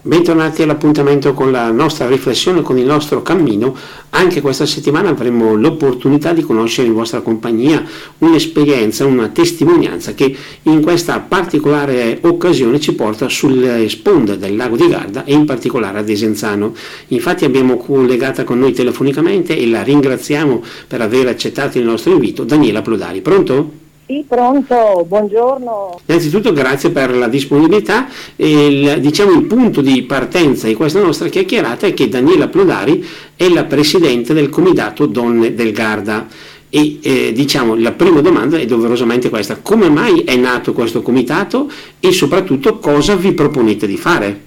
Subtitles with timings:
[0.00, 3.74] Bentornati all'appuntamento con la nostra riflessione, con il nostro cammino.
[4.10, 7.84] Anche questa settimana avremo l'opportunità di conoscere in vostra compagnia
[8.18, 10.32] un'esperienza, una testimonianza che
[10.62, 15.98] in questa particolare occasione ci porta sulle sponde del lago di Garda e in particolare
[15.98, 16.74] ad Esenzano.
[17.08, 22.44] Infatti abbiamo collegata con noi telefonicamente e la ringraziamo per aver accettato il nostro invito,
[22.44, 23.20] Daniela Plodari.
[23.20, 23.86] Pronto?
[24.08, 26.00] Sì, pronto, buongiorno.
[26.06, 28.06] Innanzitutto grazie per la disponibilità.
[28.36, 33.46] Il, diciamo il punto di partenza di questa nostra chiacchierata è che Daniela Plodari è
[33.50, 36.26] la presidente del Comitato Donne del Garda.
[36.70, 41.70] E eh, diciamo la prima domanda è doverosamente questa: come mai è nato questo comitato
[42.00, 44.40] e soprattutto cosa vi proponete di fare?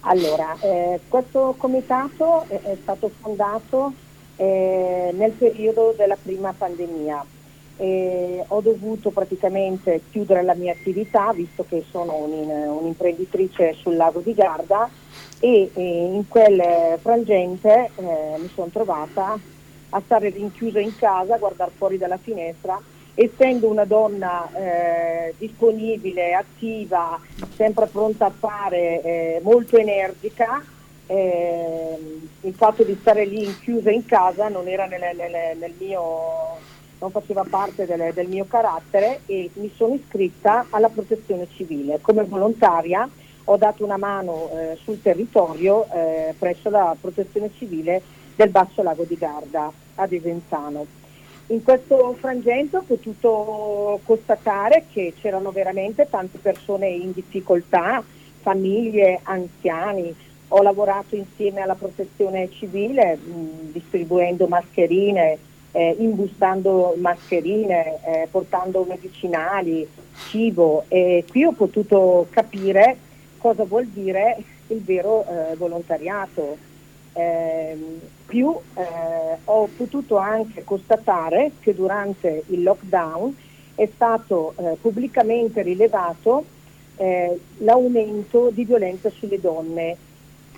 [0.00, 3.94] Allora, eh, questo comitato è, è stato fondato
[4.36, 7.24] eh, nel periodo della prima pandemia
[7.76, 14.20] eh, ho dovuto praticamente chiudere la mia attività visto che sono un, un'imprenditrice sul lago
[14.20, 14.88] di Garda
[15.40, 19.38] e, e in quel frangente eh, mi sono trovata
[19.90, 22.80] a stare rinchiusa in casa, a guardare fuori dalla finestra
[23.14, 27.18] essendo una donna eh, disponibile, attiva,
[27.54, 30.62] sempre pronta a fare, eh, molto energica,
[31.06, 31.96] eh,
[32.40, 36.58] il fatto di stare lì chiusa in casa non era nel, nel, nel mio
[37.04, 41.98] non faceva parte del, del mio carattere e mi sono iscritta alla protezione civile.
[42.00, 43.06] Come volontaria
[43.44, 48.00] ho dato una mano eh, sul territorio eh, presso la protezione civile
[48.34, 50.86] del Basso Lago di Garda ad Esenzano.
[51.48, 58.02] In questo frangente ho potuto constatare che c'erano veramente tante persone in difficoltà,
[58.40, 60.14] famiglie, anziani.
[60.48, 65.38] Ho lavorato insieme alla protezione civile mh, distribuendo mascherine,
[65.76, 69.86] eh, imbustando mascherine, eh, portando medicinali,
[70.28, 72.96] cibo e qui ho potuto capire
[73.38, 74.36] cosa vuol dire
[74.68, 76.56] il vero eh, volontariato.
[77.12, 78.82] Ehm, più eh,
[79.44, 83.36] ho potuto anche constatare che durante il lockdown
[83.74, 86.44] è stato eh, pubblicamente rilevato
[86.96, 89.96] eh, l'aumento di violenza sulle donne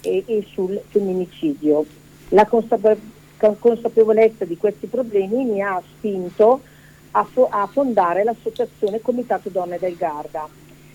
[0.02, 1.84] e, e sul femminicidio.
[2.30, 3.15] La consapevolezza
[3.54, 6.60] consapevolezza di questi problemi mi ha spinto
[7.12, 10.48] a, fo- a fondare l'associazione Comitato Donne del Garda.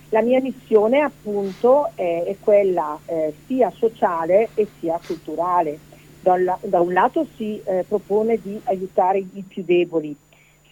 [0.10, 5.80] La mia missione appunto è, è quella eh, sia sociale e sia culturale.
[6.22, 10.16] Da un, da un lato si eh, propone di aiutare i più deboli,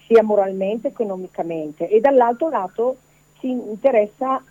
[0.06, 2.98] sia moralmente che economicamente, e dall'altro lato
[3.40, 4.44] si interessa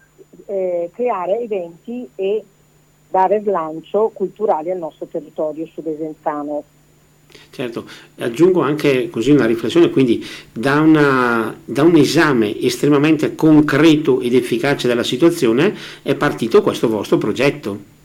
[0.46, 2.42] eh, creare eventi e
[3.10, 6.62] dare slancio culturale al nostro territorio sud-esenzano.
[7.50, 7.86] Certo,
[8.18, 14.86] aggiungo anche così una riflessione, quindi da, una, da, un esame estremamente concreto ed efficace
[14.86, 17.96] della situazione è partito questo vostro progetto.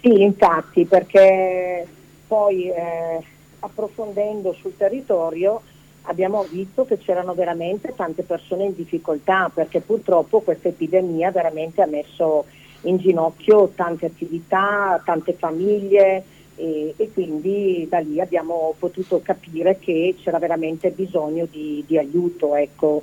[0.00, 1.86] Sì, infatti, perché
[2.26, 3.22] poi eh,
[3.60, 5.62] approfondendo sul territorio
[6.02, 11.86] abbiamo visto che c'erano veramente tante persone in difficoltà, perché purtroppo questa epidemia veramente ha
[11.86, 12.44] messo
[12.82, 16.24] in ginocchio tante attività, tante famiglie
[16.56, 22.54] e, e, quindi da lì abbiamo potuto capire che c'era veramente bisogno di, di aiuto.
[22.54, 23.02] Ecco.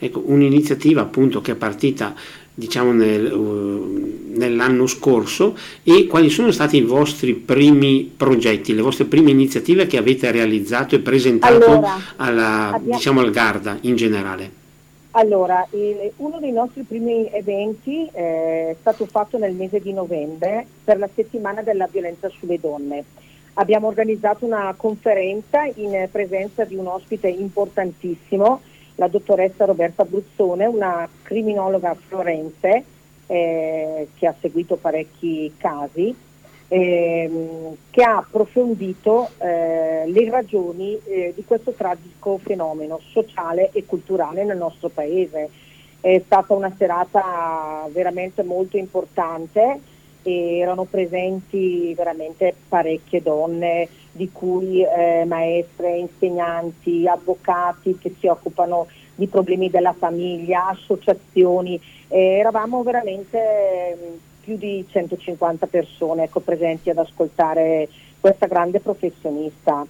[0.00, 2.14] Ecco, un'iniziativa appunto che è partita
[2.58, 9.04] diciamo nel, uh, nell'anno scorso e quali sono stati i vostri primi progetti, le vostre
[9.04, 12.96] prime iniziative che avete realizzato e presentato allora, alla, abbiamo...
[12.96, 14.50] diciamo, al Garda in generale?
[15.18, 20.64] Allora, il, uno dei nostri primi eventi eh, è stato fatto nel mese di novembre
[20.84, 23.02] per la settimana della violenza sulle donne.
[23.54, 28.60] Abbiamo organizzato una conferenza in presenza di un ospite importantissimo,
[28.94, 32.84] la dottoressa Roberta Bruzzone, una criminologa florense
[33.26, 36.14] eh, che ha seguito parecchi casi
[36.68, 44.44] ehm, che ha approfondito eh, le ragioni eh, di questo tragico fenomeno sociale e culturale
[44.44, 45.48] nel nostro paese.
[46.00, 55.24] È stata una serata veramente molto importante erano presenti veramente parecchie donne, di cui eh,
[55.24, 61.80] maestre, insegnanti, avvocati che si occupano di problemi della famiglia, associazioni.
[62.08, 67.86] eravamo veramente più di 150 persone ecco, presenti ad ascoltare
[68.18, 69.84] questa grande professionista.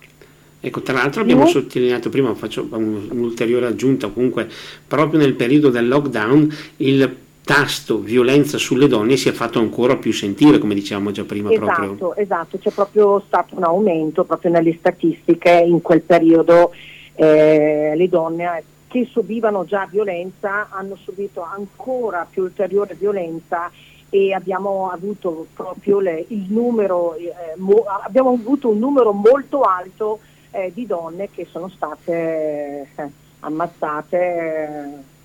[0.60, 1.52] Ecco, tra l'altro abbiamo sì.
[1.52, 4.49] sottolineato prima, faccio un'ulteriore aggiunta, comunque
[4.84, 10.12] proprio nel periodo del lockdown il tasto violenza sulle donne si è fatto ancora più
[10.12, 11.52] sentire, come dicevamo già prima.
[11.52, 12.16] Esatto, proprio.
[12.16, 16.72] esatto, c'è proprio stato un aumento proprio nelle statistiche in quel periodo
[17.14, 23.70] eh, le donne che subivano già violenza hanno subito ancora più ulteriore violenza
[24.10, 30.20] e abbiamo avuto proprio le, il numero, eh, mo, abbiamo avuto un numero molto alto
[30.50, 33.10] eh, di donne che sono state eh,
[33.40, 35.16] ammazzate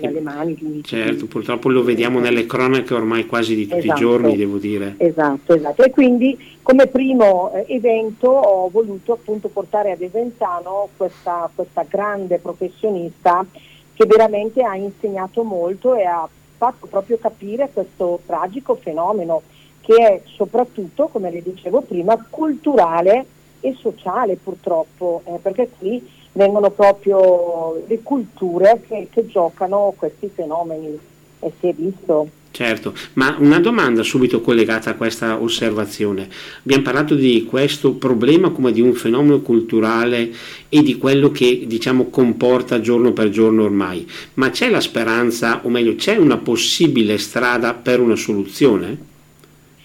[0.00, 4.00] nelle mani di Certo, purtroppo lo vediamo nelle cronache ormai quasi di tutti esatto, i
[4.00, 4.94] giorni, devo dire.
[4.96, 5.82] Esatto, esatto.
[5.82, 12.38] E quindi come primo eh, evento ho voluto appunto portare ad Esenzano questa, questa grande
[12.38, 13.44] professionista
[13.94, 16.26] che veramente ha insegnato molto e ha
[16.60, 19.40] fatto proprio capire questo tragico fenomeno
[19.80, 23.24] che è soprattutto, come le dicevo prima, culturale
[23.60, 30.98] e sociale purtroppo, eh, perché qui vengono proprio le culture che, che giocano questi fenomeni
[31.40, 32.28] e si è visto.
[32.52, 36.28] Certo, ma una domanda subito collegata a questa osservazione.
[36.62, 40.32] Abbiamo parlato di questo problema come di un fenomeno culturale
[40.68, 45.68] e di quello che diciamo comporta giorno per giorno ormai, ma c'è la speranza, o
[45.68, 49.08] meglio c'è una possibile strada per una soluzione?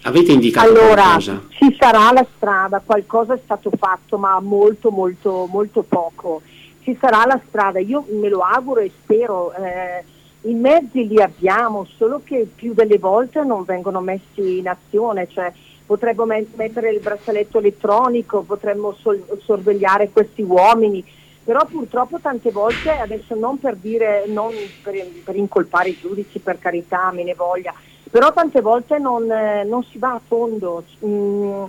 [0.02, 1.42] Avete indicato allora, qualcosa?
[1.50, 6.42] ci sarà la strada, qualcosa è stato fatto, ma molto, molto, molto poco.
[6.82, 9.52] Ci sarà la strada, io me lo auguro e spero.
[9.54, 10.04] Eh,
[10.46, 15.52] I mezzi li abbiamo, solo che più delle volte non vengono messi in azione, cioè
[15.84, 21.04] potremmo mettere il braccialetto elettronico, potremmo sol- sorvegliare questi uomini,
[21.42, 24.94] però purtroppo tante volte, adesso non per dire, non per,
[25.24, 27.74] per incolpare i giudici, per carità, me ne voglia,
[28.08, 31.64] però tante volte non, eh, non si va a fondo, mm,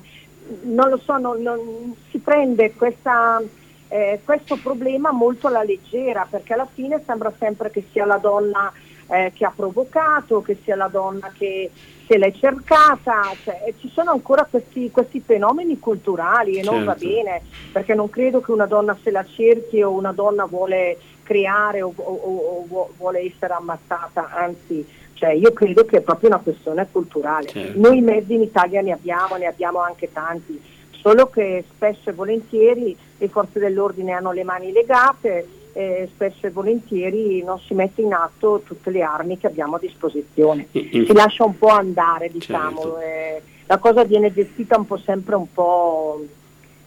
[0.64, 3.42] non lo so, non, non si prende questa,
[3.90, 8.72] eh, questo problema molto alla leggera perché alla fine sembra sempre che sia la donna
[9.10, 11.72] eh, che ha provocato, che sia la donna che
[12.06, 16.72] se l'è cercata, cioè, ci sono ancora questi, questi, fenomeni culturali e certo.
[16.72, 17.08] non va certo.
[17.08, 17.42] bene
[17.72, 21.94] perché non credo che una donna se la cerchi o una donna vuole creare o,
[21.96, 24.86] o, o vuole essere ammazzata, anzi
[25.18, 27.48] cioè, io credo che è proprio una questione culturale.
[27.48, 27.80] Certo.
[27.80, 30.62] Noi mezzi in Italia ne abbiamo, ne abbiamo anche tanti,
[30.92, 36.50] solo che spesso e volentieri le forze dell'ordine hanno le mani legate, eh, spesso e
[36.50, 40.68] volentieri non si mette in atto tutte le armi che abbiamo a disposizione.
[40.72, 42.82] Si lascia un po' andare, diciamo.
[42.82, 43.00] Certo.
[43.00, 46.26] Eh, la cosa viene gestita un po' sempre un po'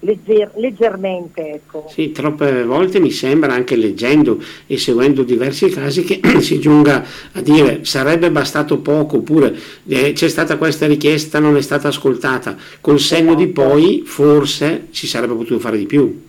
[0.00, 1.55] legger- leggermente.
[1.55, 1.87] Ecco.
[1.88, 7.41] Sì, troppe volte mi sembra, anche leggendo e seguendo diversi casi, che si giunga a
[7.41, 9.55] dire sarebbe bastato poco, oppure
[9.87, 12.56] eh, c'è stata questa richiesta, non è stata ascoltata.
[12.81, 13.44] Col senno esatto.
[13.44, 16.29] di poi forse si sarebbe potuto fare di più.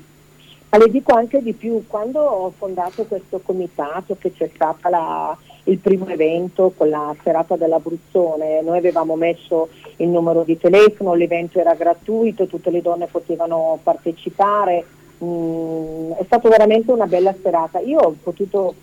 [0.70, 5.38] Ma le dico anche di più, quando ho fondato questo comitato che c'è stata la,
[5.66, 11.60] il primo evento con la serata dell'Abruzzone, noi avevamo messo il numero di telefono, l'evento
[11.60, 14.84] era gratuito, tutte le donne potevano partecipare,
[15.24, 17.80] mm, è stata veramente una bella serata.
[17.80, 18.74] Io ho potuto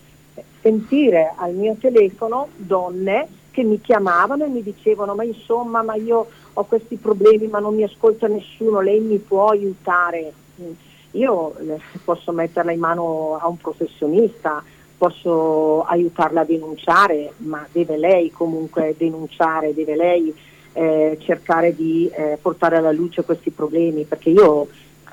[0.60, 6.26] sentire al mio telefono donne che mi chiamavano e mi dicevano ma insomma ma io
[6.52, 10.32] ho questi problemi ma non mi ascolta nessuno, lei mi può aiutare.
[10.60, 10.70] Mm,
[11.12, 14.62] io eh, posso metterla in mano a un professionista,
[14.98, 20.34] posso aiutarla a denunciare, ma deve lei comunque denunciare, deve lei
[20.72, 24.66] eh, cercare di eh, portare alla luce questi problemi, perché io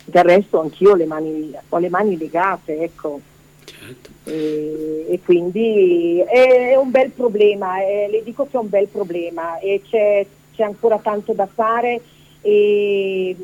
[0.03, 3.19] del resto anch'io le mani, ho le mani legate, ecco.
[3.63, 4.09] Certo.
[4.23, 8.87] E, e, quindi è, è, un bel problema, eh, le dico che è un bel
[8.87, 12.01] problema e c'è, c'è ancora tanto da fare
[12.41, 13.35] e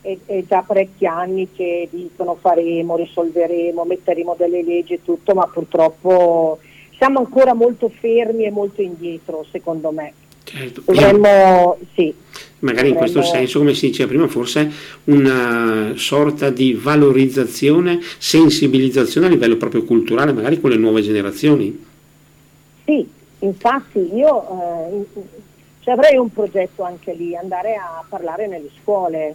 [0.00, 5.46] è, è, già parecchi anni che dicono faremo, risolveremo, metteremo delle leggi e tutto, ma
[5.46, 6.58] purtroppo
[6.96, 10.12] siamo ancora molto fermi e molto indietro, secondo me.
[10.42, 10.82] Certo.
[10.84, 12.12] Dovremmo, sì,
[12.60, 14.70] magari in questo senso, come si diceva prima, forse
[15.04, 21.86] una sorta di valorizzazione, sensibilizzazione a livello proprio culturale, magari con le nuove generazioni.
[22.84, 23.06] Sì,
[23.40, 25.06] infatti io
[25.84, 29.34] eh, avrei un progetto anche lì, andare a parlare nelle scuole,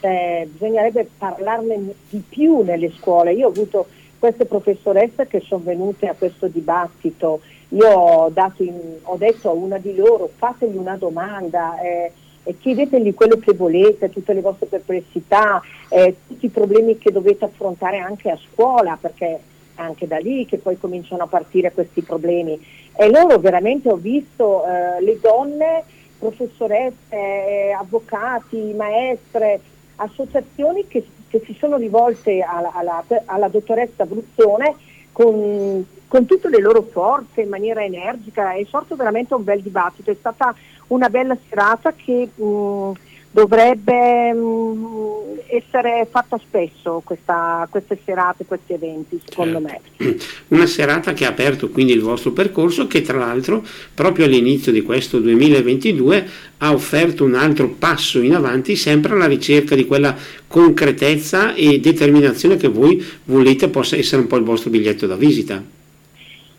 [0.00, 3.32] eh, bisognerebbe parlarne di più nelle scuole.
[3.32, 3.86] Io ho avuto
[4.18, 7.40] queste professoresse che sono venute a questo dibattito,
[7.70, 11.80] io ho, in, ho detto a una di loro fategli una domanda.
[11.80, 17.12] Eh, e chiedetegli quello che volete, tutte le vostre perplessità, eh, tutti i problemi che
[17.12, 19.38] dovete affrontare anche a scuola, perché è
[19.74, 22.58] anche da lì che poi cominciano a partire questi problemi.
[22.96, 25.84] E loro veramente ho visto eh, le donne,
[26.18, 29.60] professoresse, eh, avvocati, maestre,
[30.00, 34.76] associazioni che, che si sono rivolte alla, alla, alla dottoressa Bruzzone
[35.12, 40.10] con, con, tutte le loro forze in maniera energica, è sorto veramente un bel dibattito,
[40.10, 40.54] è stata
[40.88, 42.92] una bella serata che mh,
[43.30, 49.82] dovrebbe mh, mm, essere fatta spesso questa, queste serate, questi eventi, secondo certo.
[49.96, 50.16] me.
[50.48, 53.62] Una serata che ha aperto quindi il vostro percorso, che tra l'altro
[53.94, 59.74] proprio all'inizio di questo 2022 ha offerto un altro passo in avanti, sempre alla ricerca
[59.74, 60.14] di quella
[60.46, 65.62] concretezza e determinazione che voi volete possa essere un po' il vostro biglietto da visita.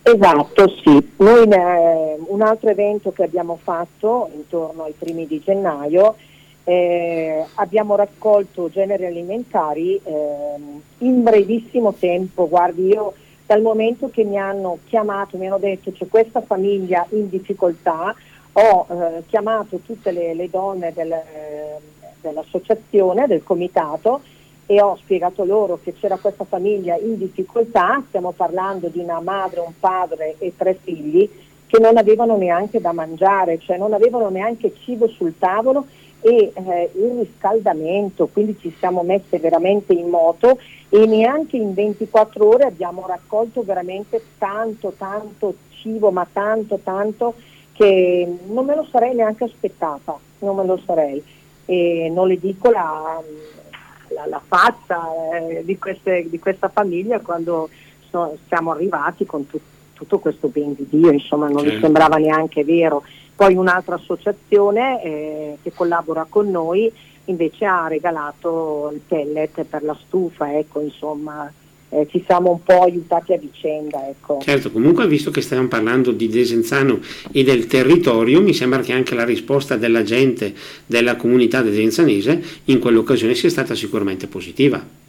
[0.04, 1.12] Esatto, sì.
[1.18, 6.16] Noi eh, un altro evento che abbiamo fatto intorno ai primi di gennaio
[6.64, 10.56] eh, abbiamo raccolto generi alimentari eh,
[11.00, 13.14] in brevissimo tempo, guardi io
[13.46, 18.16] dal momento che mi hanno chiamato, mi hanno detto c'è questa famiglia in difficoltà,
[18.54, 21.14] ho eh, chiamato tutte le, le donne del,
[22.22, 24.22] dell'associazione, del comitato
[24.66, 29.60] e ho spiegato loro che c'era questa famiglia in difficoltà, stiamo parlando di una madre,
[29.60, 31.30] un padre e tre figli
[31.68, 35.88] che non avevano neanche da mangiare, cioè non avevano neanche cibo sul tavolo
[36.22, 40.60] e eh, il riscaldamento, quindi ci siamo messe veramente in moto
[40.90, 47.34] e neanche in 24 ore abbiamo raccolto veramente tanto, tanto cibo, ma tanto, tanto
[47.74, 51.24] che non me lo sarei neanche aspettata, non me lo sarei.
[51.66, 53.22] E non le dico la,
[54.10, 55.02] la, la faccia
[55.38, 57.70] eh, di, queste, di, questa famiglia quando
[58.10, 59.60] so, siamo arrivati con tu,
[60.02, 63.04] tutto questo ben di Dio, insomma non mi sembrava neanche vero
[63.42, 66.92] poi un'altra associazione eh, che collabora con noi
[67.26, 71.52] invece ha regalato il pellet per la stufa, ecco, insomma,
[71.90, 74.08] eh, ci siamo un po' aiutati a vicenda.
[74.08, 74.40] Ecco.
[74.42, 77.00] Certo, comunque visto che stiamo parlando di Desenzano
[77.32, 80.54] e del territorio, mi sembra che anche la risposta della gente
[80.86, 85.01] della comunità desenzanese in quell'occasione sia stata sicuramente positiva.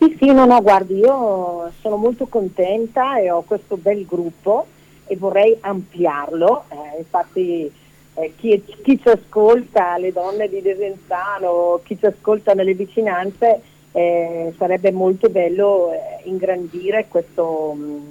[0.00, 4.64] Sì, sì, no, no, guardi, io sono molto contenta e ho questo bel gruppo
[5.06, 7.70] e vorrei ampliarlo, eh, infatti
[8.14, 13.60] eh, chi, chi, ci ascolta, le donne di Desenzano, chi ci ascolta nelle vicinanze,
[13.92, 18.10] eh, sarebbe molto bello eh, ingrandire questo, mh, mm,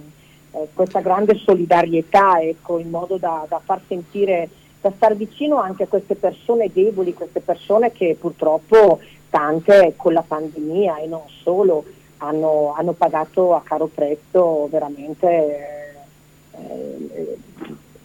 [0.52, 4.48] eh, questa grande solidarietà ecco, in modo da, da far sentire,
[4.80, 9.00] da star vicino anche a queste persone deboli, queste persone che purtroppo
[9.30, 11.86] tante con la pandemia e non solo
[12.18, 15.28] hanno, hanno pagato a caro prezzo veramente
[16.52, 17.38] eh,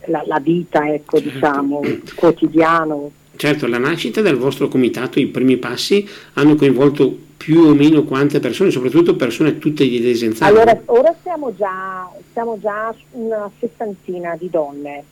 [0.06, 1.32] la, la, vita, ecco, certo.
[1.32, 1.80] diciamo,
[2.14, 3.10] quotidiano.
[3.36, 8.40] Certo, la nascita del vostro comitato, i primi passi hanno coinvolto più o meno quante
[8.40, 10.50] persone, soprattutto persone tutte di Desenzano?
[10.50, 15.02] Allora, ora siamo già, siamo già una sessantina di donne,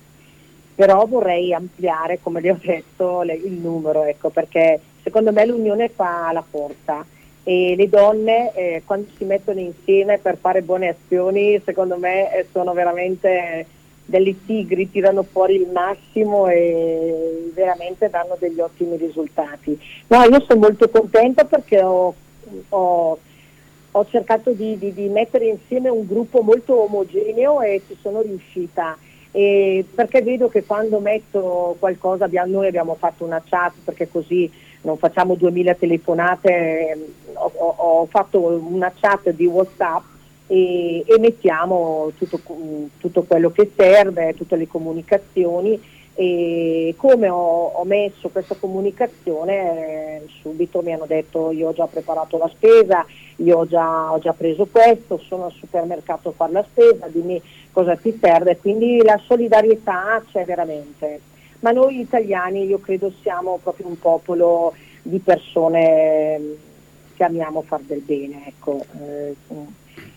[0.74, 4.80] però vorrei ampliare, come le ho detto, le, il numero, ecco, perché
[5.12, 7.04] secondo me l'unione fa la forza
[7.44, 12.46] e le donne eh, quando si mettono insieme per fare buone azioni secondo me eh,
[12.50, 13.66] sono veramente
[14.06, 19.78] delle tigri, tirano fuori il massimo e veramente danno degli ottimi risultati.
[20.08, 22.12] No, io sono molto contenta perché ho,
[22.70, 23.18] ho,
[23.90, 28.98] ho cercato di, di, di, mettere insieme un gruppo molto omogeneo e ci sono riuscita.
[29.30, 34.50] E perché vedo che quando metto qualcosa, noi abbiamo fatto una chat perché così
[34.82, 40.02] non facciamo 2000 telefonate, ho, ho fatto una chat di Whatsapp
[40.46, 42.40] e, e mettiamo tutto,
[42.98, 45.80] tutto, quello che serve, tutte le comunicazioni
[46.14, 51.86] e come ho, ho messo questa comunicazione eh, subito mi hanno detto io ho già
[51.86, 56.52] preparato la spesa, io ho già, ho già preso questo, sono al supermercato a fare
[56.52, 57.40] la spesa, dimmi
[57.72, 61.20] cosa ti serve, quindi la solidarietà c'è veramente
[61.62, 66.40] ma noi italiani io credo siamo proprio un popolo di persone
[67.16, 68.84] che amiamo far del bene, ecco.
[69.00, 69.34] eh,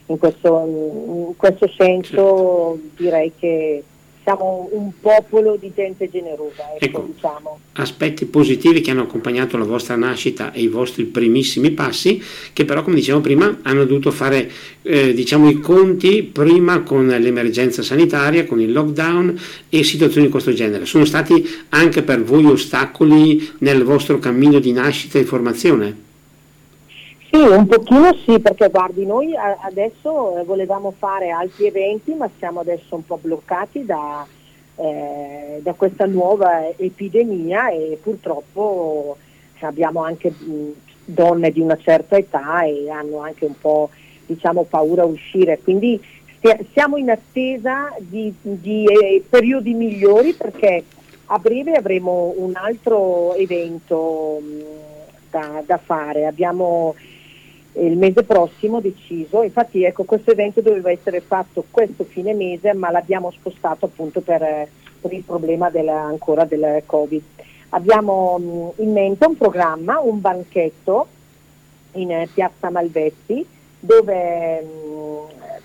[0.07, 2.79] in, questo, in questo senso certo.
[2.95, 3.83] direi che
[4.25, 6.73] siamo un popolo di gente generosa.
[6.73, 7.59] Ecco, ecco, diciamo.
[7.73, 12.81] Aspetti positivi che hanno accompagnato la vostra nascita e i vostri primissimi passi, che però,
[12.81, 14.51] come dicevo prima, hanno dovuto fare
[14.81, 19.39] eh, diciamo, i conti prima con l'emergenza sanitaria, con il lockdown
[19.69, 20.85] e situazioni di questo genere.
[20.85, 26.03] Sono stati anche per voi ostacoli nel vostro cammino di nascita e formazione?
[27.31, 32.61] Sì, un pochino sì, perché guardi, noi adesso eh, volevamo fare altri eventi, ma siamo
[32.61, 34.25] adesso un po' bloccati da,
[34.75, 39.17] eh, da questa nuova epidemia e purtroppo
[39.59, 40.33] abbiamo anche
[41.03, 43.89] donne di una certa età e hanno anche un po'
[44.25, 45.59] diciamo, paura a uscire.
[45.63, 45.99] Quindi
[46.73, 50.83] siamo in attesa di, di eh, periodi migliori perché
[51.25, 54.61] a breve avremo un altro evento mh,
[55.31, 56.27] da, da fare.
[56.27, 56.95] Abbiamo
[57.77, 62.89] il mese prossimo deciso, infatti ecco questo evento doveva essere fatto questo fine mese ma
[62.89, 64.67] l'abbiamo spostato appunto per,
[65.01, 67.21] per il problema della, ancora del Covid.
[67.69, 71.07] abbiamo in mente un programma, un banchetto
[71.93, 73.45] in eh, piazza Malvezzi
[73.79, 74.63] dove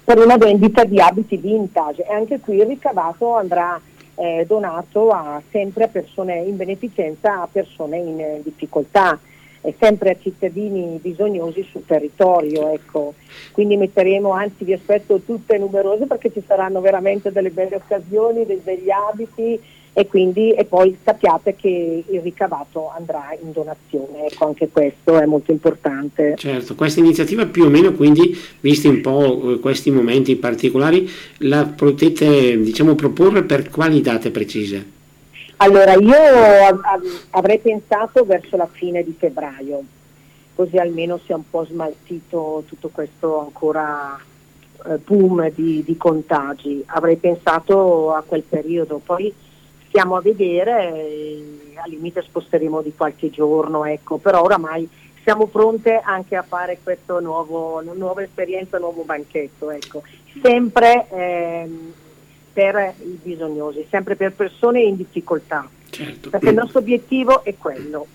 [0.05, 2.05] per una vendita di abiti vintage.
[2.05, 3.81] E anche qui il ricavato andrà
[4.17, 9.19] eh, donato a, sempre a persone in beneficenza a persone in eh, difficoltà
[9.79, 12.73] sempre a cittadini bisognosi sul territorio.
[12.73, 13.15] Ecco.
[13.53, 18.61] Quindi metteremo, anzi vi aspetto tutte numerose perché ci saranno veramente delle belle occasioni, dei
[18.63, 19.61] begli abiti
[19.93, 25.27] e, quindi, e poi sappiate che il ricavato andrà in donazione, ecco anche questo è
[25.27, 26.35] molto importante.
[26.37, 32.61] Certo, questa iniziativa più o meno quindi, visti un po' questi momenti particolari, la potete
[32.61, 34.99] diciamo, proporre per quali date precise?
[35.63, 36.17] Allora, io
[37.31, 39.83] avrei pensato verso la fine di febbraio,
[40.55, 44.19] così almeno si è un po' smaltito tutto questo ancora
[44.87, 46.83] eh, boom di, di, contagi.
[46.87, 49.33] Avrei pensato a quel periodo, poi
[49.89, 54.89] stiamo a vedere, e al limite sposteremo di qualche giorno, ecco, però oramai
[55.23, 60.03] siamo pronte anche a fare questa nuova esperienza, nuovo banchetto, ecco.
[60.41, 61.93] sempre ehm,
[62.61, 66.29] per i bisognosi, sempre per persone in difficoltà, certo.
[66.29, 68.07] perché il nostro obiettivo è quello.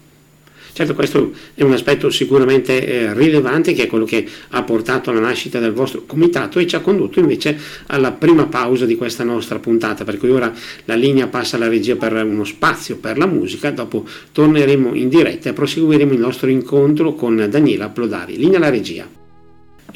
[0.72, 5.22] Certo, questo è un aspetto sicuramente eh, rilevante che è quello che ha portato alla
[5.22, 9.58] nascita del vostro comitato e ci ha condotto invece alla prima pausa di questa nostra
[9.58, 13.72] puntata, per cui ora la linea passa alla regia per uno spazio per la musica,
[13.72, 18.38] dopo torneremo in diretta e proseguiremo il nostro incontro con Daniela Plodari.
[18.38, 19.24] Linea alla regia.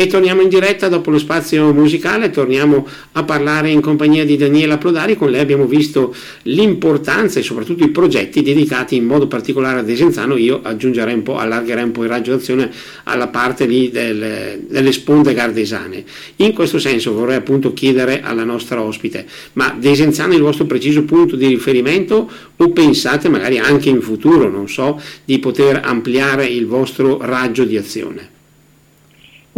[0.02, 4.78] E torniamo in diretta dopo lo spazio musicale, torniamo a parlare in compagnia di Daniela
[4.78, 9.84] Plodari, con lei abbiamo visto l'importanza e soprattutto i progetti dedicati in modo particolare a
[9.84, 12.72] Desenzano, io aggiungerei un po', allargherei un po' il raggio d'azione
[13.04, 16.06] alla parte lì del, delle sponde gardesane.
[16.38, 21.04] In questo senso vorrei appunto chiedere alla nostra ospite, ma Desenzano è il vostro preciso
[21.04, 26.68] punto di riferimento o pensate magari anche in futuro, non so, di poter ampliare il
[26.68, 28.38] vostro raggio di azione?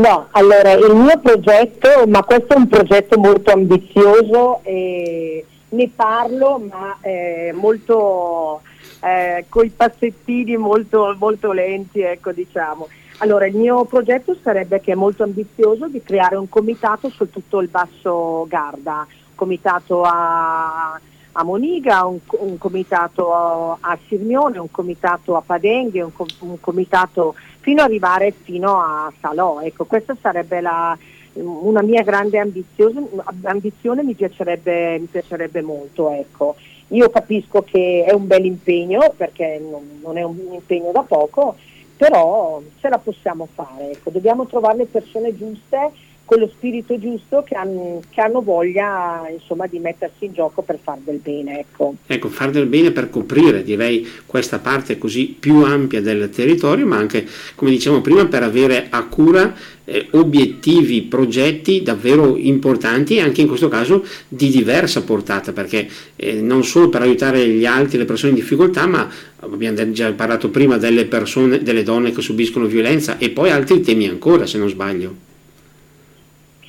[0.01, 6.57] No, allora il mio progetto, ma questo è un progetto molto ambizioso e ne parlo
[6.57, 8.61] ma eh, molto
[8.99, 12.87] eh, con i passettini molto, molto lenti, ecco diciamo.
[13.19, 17.61] Allora il mio progetto sarebbe che è molto ambizioso di creare un comitato su tutto
[17.61, 20.99] il basso Garda, comitato a
[21.33, 27.81] a Moniga, un, un comitato a Sirmione, un comitato a Padenghe, un, un, comitato fino
[27.81, 29.61] ad arrivare fino a Salò.
[29.61, 30.97] Ecco, questa sarebbe la,
[31.33, 36.11] una mia grande ambizione, mi piacerebbe, mi piacerebbe molto.
[36.11, 36.55] Ecco.
[36.89, 41.55] Io capisco che è un bel impegno perché non, non, è un impegno da poco,
[41.95, 43.91] però ce la possiamo fare.
[43.91, 44.09] Ecco.
[44.09, 49.79] Dobbiamo trovare le persone giuste quello spirito giusto che hanno, che hanno voglia insomma, di
[49.79, 51.59] mettersi in gioco per far del bene.
[51.59, 51.95] Ecco.
[52.07, 56.95] ecco, far del bene per coprire direi questa parte così più ampia del territorio, ma
[56.95, 63.41] anche come dicevamo prima per avere a cura eh, obiettivi, progetti davvero importanti e anche
[63.41, 68.05] in questo caso di diversa portata, perché eh, non solo per aiutare gli altri, le
[68.05, 69.05] persone in difficoltà, ma
[69.41, 74.07] abbiamo già parlato prima delle persone, delle donne che subiscono violenza e poi altri temi
[74.07, 75.29] ancora, se non sbaglio.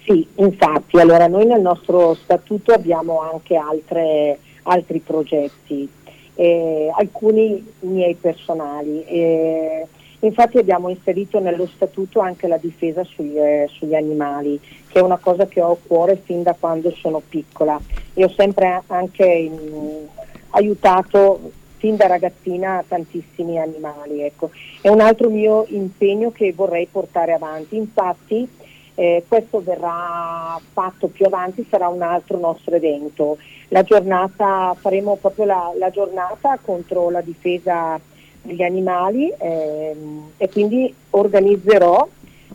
[0.04, 5.88] Sì, infatti, allora noi nel nostro statuto abbiamo anche altre, altri progetti,
[6.34, 9.04] eh, alcuni miei personali.
[9.04, 9.86] Eh,
[10.20, 15.18] infatti abbiamo inserito nello statuto anche la difesa sugli, eh, sugli, animali, che è una
[15.18, 17.80] cosa che ho a cuore fin da quando sono piccola.
[18.12, 20.06] E ho sempre anche in,
[20.50, 24.22] aiutato fin da ragazzina tantissimi animali.
[24.22, 24.50] Ecco.
[24.80, 27.76] È un altro mio impegno che vorrei portare avanti.
[27.76, 28.48] Infatti
[28.94, 33.38] eh, questo verrà fatto più avanti, sarà un altro nostro evento.
[33.68, 37.98] La giornata, faremo proprio la, la giornata contro la difesa
[38.42, 42.06] degli animali ehm, e quindi organizzerò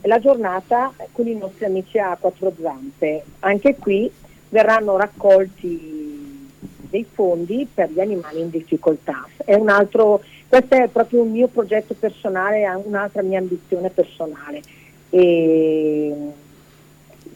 [0.02, 3.24] la giornata con i nostri amici a quattro zampe.
[3.40, 4.10] Anche qui
[4.50, 6.46] verranno raccolti
[6.88, 9.26] dei fondi per gli animali in difficoltà.
[9.36, 14.62] È un altro, questo è proprio un mio progetto personale, un'altra mia ambizione personale
[15.10, 16.14] e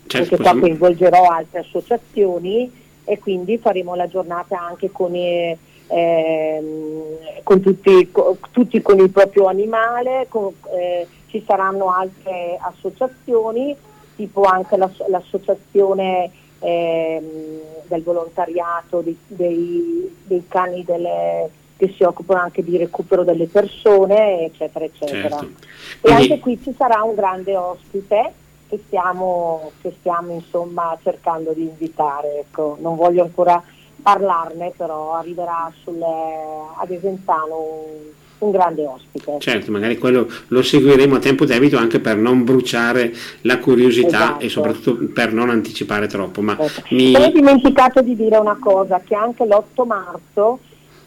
[0.06, 2.70] certo, qua coinvolgerò altre associazioni
[3.04, 5.56] e quindi faremo la giornata anche con, i,
[5.86, 7.02] ehm,
[7.42, 13.74] con tutti, co, tutti, con il proprio animale, con, eh, ci saranno altre associazioni,
[14.16, 16.30] tipo anche l'ass- l'associazione
[16.60, 21.50] ehm, del volontariato dei, dei, dei cani delle,
[21.82, 25.36] che si occupano anche di recupero delle persone, eccetera, eccetera.
[25.40, 25.48] Certo.
[26.02, 28.32] E anche qui ci sarà un grande ospite
[28.68, 32.38] che stiamo, che stiamo insomma cercando di invitare.
[32.38, 32.78] Ecco.
[32.80, 33.60] Non voglio ancora
[34.00, 36.06] parlarne, però arriverà sulle,
[36.76, 37.98] ad Esenzano un,
[38.38, 39.38] un, grande ospite.
[39.40, 44.44] Certo, magari quello lo seguiremo a tempo debito anche per non bruciare la curiosità esatto.
[44.44, 46.42] e soprattutto per non anticipare troppo.
[46.42, 46.94] Ma esatto.
[46.94, 47.16] mi...
[47.16, 50.60] ho dimenticato di dire una cosa, che anche l'8 marzo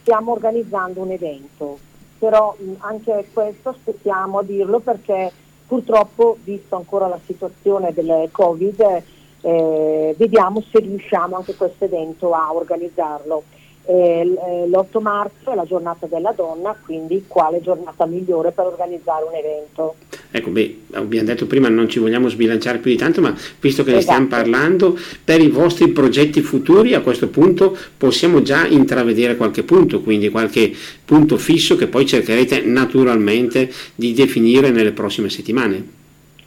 [0.06, 1.80] stiamo organizzando un evento,
[2.20, 5.32] però anche questo aspettiamo a dirlo perché
[5.66, 9.02] purtroppo, visto ancora la situazione del Covid,
[9.42, 13.44] eh, vediamo se riusciamo anche questo evento a organizzarlo.
[13.88, 19.26] Eh, eh l'8 marzo è la giornata della donna, quindi quale giornata migliore per organizzare
[19.26, 19.96] un evento?
[20.32, 23.92] Ecco, beh, abbiamo detto prima non ci vogliamo sbilanciare più di tanto, ma visto che
[23.92, 24.14] ne esatto.
[24.14, 30.02] stiamo parlando, per i vostri progetti futuri a questo punto possiamo già intravedere qualche punto,
[30.02, 30.74] quindi qualche
[31.06, 35.94] punto fisso che poi cercherete naturalmente di definire nelle prossime settimane.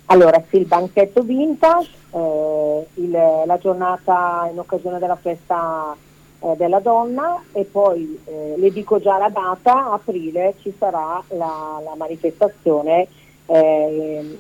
[0.07, 5.95] Allora, sì, il banchetto vintage, eh, il, la giornata in occasione della festa
[6.41, 11.81] eh, della donna e poi eh, le dico già la data, aprile ci sarà la,
[11.85, 13.09] la manifestazione
[13.47, 14.39] eh,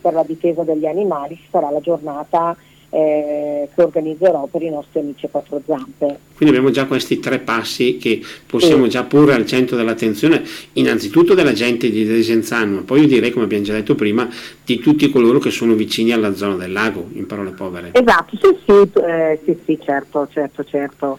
[0.00, 2.56] per la difesa degli animali, ci sarà la giornata
[2.90, 6.18] eh, che organizzerò per i nostri amici a quattro zampe.
[6.36, 8.90] Quindi abbiamo già questi tre passi che possiamo sì.
[8.90, 10.42] già porre al centro dell'attenzione,
[10.74, 14.28] innanzitutto della gente di Desenzano, ma poi io direi, come abbiamo già detto prima,
[14.64, 17.90] di tutti coloro che sono vicini alla zona del lago, in parole povere.
[17.92, 21.18] Esatto, sì, sì, eh, sì, sì certo, certo, certo.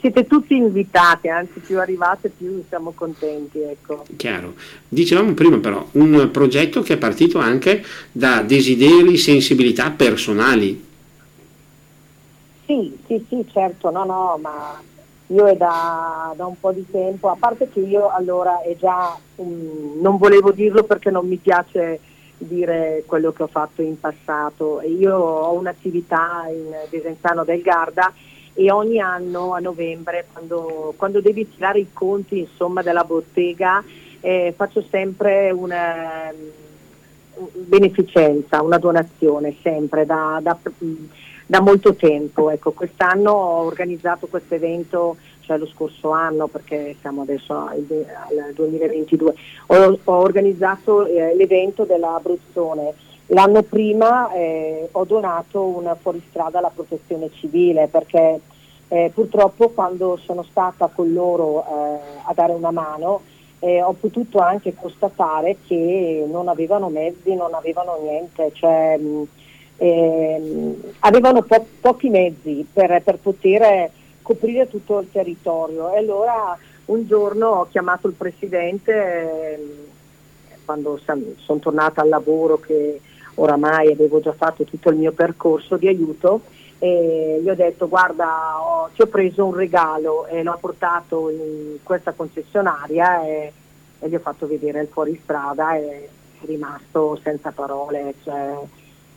[0.00, 3.60] Siete tutti invitati, anzi più arrivate più siamo contenti.
[3.60, 4.04] Ecco.
[4.16, 4.54] Chiaro.
[4.88, 10.84] Dicevamo prima però, un progetto che è partito anche da desideri, sensibilità personali.
[12.66, 14.82] Sì, sì, sì, certo, no, no, ma
[15.28, 19.16] io è da, da un po' di tempo, a parte che io allora è già,
[19.36, 22.00] um, non volevo dirlo perché non mi piace
[22.38, 28.12] dire quello che ho fatto in passato, io ho un'attività in Desenzano del Garda
[28.56, 33.84] e ogni anno a novembre quando, quando devi tirare i conti insomma, della bottega
[34.20, 36.32] eh, faccio sempre una
[37.52, 40.56] beneficenza, una donazione sempre da, da,
[41.46, 42.50] da molto tempo.
[42.50, 48.52] Ecco, quest'anno ho organizzato questo evento, cioè lo scorso anno perché siamo adesso al, al
[48.54, 49.34] 2022,
[49.66, 52.94] ho, ho organizzato eh, l'evento dell'Abruzzone
[53.28, 58.40] L'anno prima eh, ho donato una fuoristrada alla protezione civile perché
[58.88, 63.22] eh, purtroppo quando sono stata con loro eh, a dare una mano
[63.58, 69.26] eh, ho potuto anche constatare che non avevano mezzi, non avevano niente, cioè, mh,
[69.78, 73.90] ehm, avevano po- pochi mezzi per, per poter
[74.22, 75.92] coprire tutto il territorio.
[75.92, 79.60] E allora un giorno ho chiamato il presidente ehm,
[80.64, 83.00] quando sono tornata al lavoro che
[83.36, 86.42] oramai avevo già fatto tutto il mio percorso di aiuto
[86.78, 91.78] e gli ho detto guarda ho, ti ho preso un regalo e l'ho portato in
[91.82, 93.52] questa concessionaria e,
[93.98, 96.08] e gli ho fatto vedere il fuoristrada e
[96.40, 98.54] è rimasto senza parole cioè,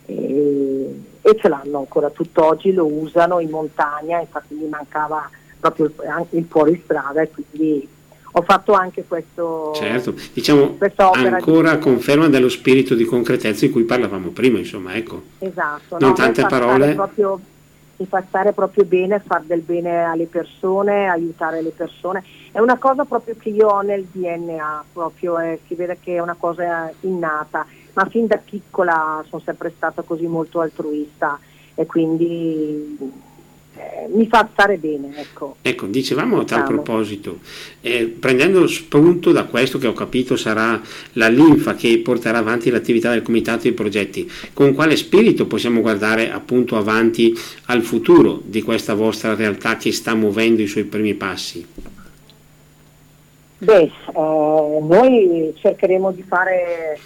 [0.06, 5.30] e, e, ce l'hanno ancora tutt'oggi, lo usano in montagna, infatti gli mancava
[5.60, 7.88] proprio anche il fuoristrada e quindi
[8.32, 9.72] ho fatto anche questo.
[9.76, 10.78] Certo, diciamo
[11.14, 11.82] ancora di...
[11.82, 15.22] conferma dello spirito di concretezza di cui parlavamo prima, insomma, ecco.
[15.40, 15.98] Esatto.
[16.00, 16.94] Non no, tante parole.
[16.94, 17.40] Proprio,
[17.98, 22.24] mi fa stare proprio bene, far del bene alle persone, aiutare le persone.
[22.52, 26.20] È una cosa proprio che io ho nel DNA, proprio eh, si vede che è
[26.20, 31.40] una cosa innata, ma fin da piccola sono sempre stata così molto altruista
[31.76, 32.98] e quindi
[34.12, 35.12] mi fa stare bene.
[35.16, 36.82] Ecco, ecco dicevamo a tal diciamo.
[36.82, 37.40] proposito,
[37.82, 40.82] eh, prendendo spunto da questo che ho capito sarà
[41.14, 45.82] la linfa che porterà avanti l'attività del comitato e i progetti, con quale spirito possiamo
[45.82, 47.34] guardare appunto avanti
[47.66, 51.66] al futuro di questa vostra realtà che sta muovendo i suoi primi passi?
[53.62, 56.98] Beh, eh, noi cercheremo di fare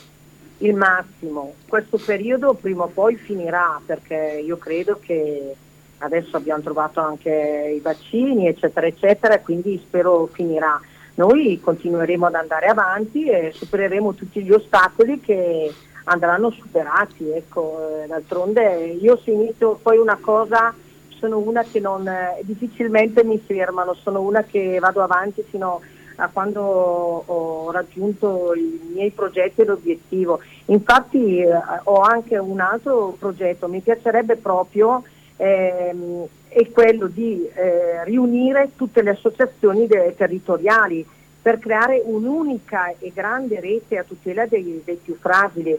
[0.60, 1.56] il massimo.
[1.68, 5.56] Questo periodo prima o poi finirà perché io credo che
[6.04, 10.80] adesso abbiamo trovato anche i vaccini, eccetera, eccetera, quindi spero finirà.
[11.16, 15.72] Noi continueremo ad andare avanti e supereremo tutti gli ostacoli che
[16.06, 17.30] andranno superati.
[17.30, 18.02] Ecco.
[18.04, 20.74] Eh, d'altronde io se inizio poi una cosa
[21.10, 25.82] sono una che non, eh, difficilmente mi fermano, sono una che vado avanti fino
[26.18, 30.40] a quando ho raggiunto i miei progetti e l'obiettivo.
[30.66, 31.50] Infatti eh,
[31.84, 35.04] ho anche un altro progetto, mi piacerebbe proprio
[35.44, 41.06] ehm, è quello di eh, riunire tutte le associazioni de- territoriali
[41.42, 45.78] per creare un'unica e grande rete a tutela dei, dei più fragili.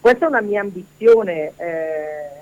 [0.00, 1.52] Questa è una mia ambizione.
[1.56, 2.38] Eh,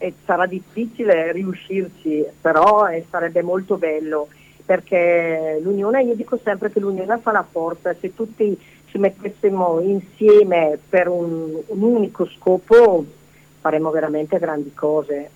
[0.00, 4.28] e sarà difficile riuscirci, però eh, sarebbe molto bello
[4.64, 10.78] perché l'unione, io dico sempre che l'unione fa la forza, se tutti ci mettessimo insieme
[10.88, 13.04] per un, un unico scopo
[13.60, 15.30] faremo veramente grandi cose.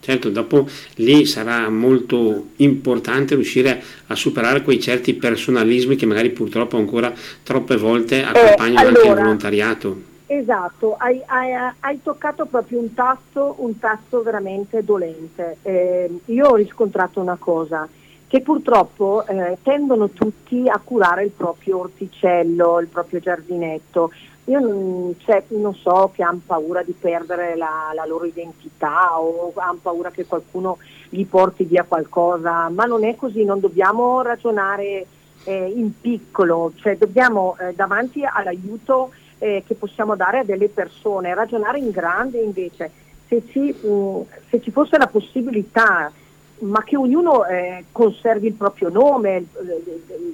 [0.00, 6.76] Certo, dopo lì sarà molto importante riuscire a superare quei certi personalismi che magari purtroppo
[6.76, 10.02] ancora troppe volte accompagnano eh, allora, anche il volontariato.
[10.28, 15.58] Esatto, hai, hai, hai, toccato proprio un tasto, un tasto veramente dolente.
[15.62, 17.88] Eh, io ho riscontrato una cosa,
[18.28, 24.10] che purtroppo eh, tendono tutti a curare il proprio orticello, il proprio giardinetto.
[24.48, 29.52] Io non, cioè, non so che hanno paura di perdere la, la loro identità o
[29.56, 30.78] hanno paura che qualcuno
[31.08, 35.06] gli porti via qualcosa, ma non è così, non dobbiamo ragionare
[35.44, 41.34] eh, in piccolo, cioè dobbiamo eh, davanti all'aiuto eh, che possiamo dare a delle persone,
[41.34, 42.90] ragionare in grande invece.
[43.26, 46.12] Se ci, mh, se ci fosse la possibilità
[46.60, 49.44] ma che ognuno eh, conservi il proprio nome eh,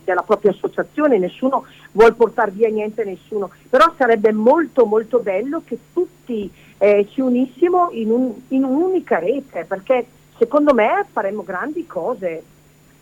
[0.04, 5.62] della propria associazione, nessuno vuole portare via niente a nessuno, però sarebbe molto molto bello
[5.64, 10.06] che tutti eh, ci unissimo in, un, in, un'unica rete, perché
[10.38, 12.42] secondo me faremmo grandi cose.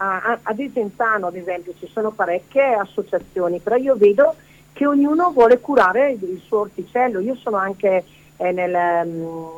[0.03, 4.35] A, a, ad Esentano ad esempio ci sono parecchie associazioni, però io vedo
[4.73, 8.05] che ognuno vuole curare il suo orticello, io sono anche
[8.39, 9.53] eh, nel, um,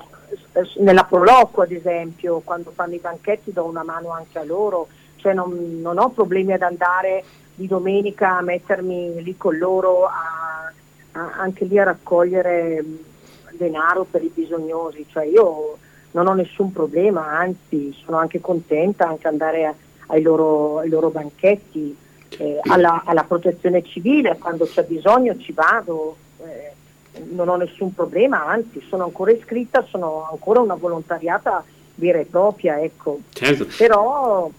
[0.79, 5.35] nella Proloco ad esempio, quando fanno i banchetti do una mano anche a loro, cioè
[5.35, 10.73] non, non ho problemi ad andare di domenica a mettermi lì con loro, a,
[11.13, 12.85] a, anche lì a raccogliere
[13.53, 15.77] denaro per i bisognosi, cioè io
[16.13, 19.75] non ho nessun problema, anzi sono anche contenta anche andare a,
[20.09, 21.97] ai, loro, ai, loro, banchetti,
[22.39, 26.17] eh, alla, alla, protezione civile, quando c'è bisogno ci vado.
[26.45, 26.72] Eh,
[27.31, 31.65] non ho nessun problema, anzi sono ancora iscritta, sono ancora una volontariata
[31.97, 33.21] vera e propria, ecco.
[33.33, 33.67] Certo.
[33.77, 34.51] Però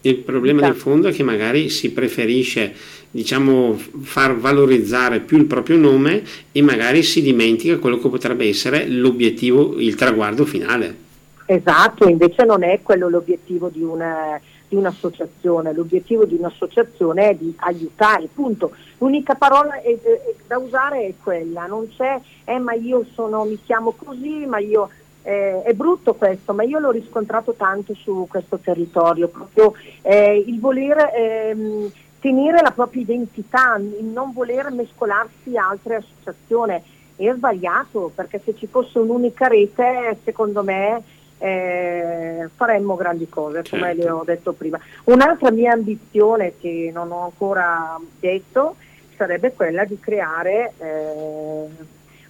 [0.00, 2.74] il problema di fondo è che magari si preferisce
[3.10, 6.22] diciamo, far valorizzare più il proprio nome
[6.52, 11.04] e magari si dimentica quello che potrebbe essere l'obiettivo, il traguardo finale.
[11.46, 17.54] Esatto, invece non è quello l'obiettivo di una di un'associazione, l'obiettivo di un'associazione è di
[17.58, 18.72] aiutare, punto.
[18.98, 23.58] L'unica parola è, è, da usare è quella, non c'è, eh, ma io sono, mi
[23.62, 24.88] chiamo così, ma io
[25.22, 30.60] eh, è brutto questo, ma io l'ho riscontrato tanto su questo territorio, proprio eh, il
[30.60, 36.94] voler ehm, tenere la propria identità, il non voler mescolarsi a altre associazioni.
[37.16, 41.02] È sbagliato perché se ci fosse un'unica rete, secondo me,
[41.38, 44.02] eh, faremmo grandi cose, come certo.
[44.02, 44.78] le ho detto prima.
[45.04, 48.76] Un'altra mia ambizione che non ho ancora detto
[49.16, 51.66] sarebbe quella di creare eh,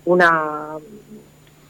[0.05, 0.79] una,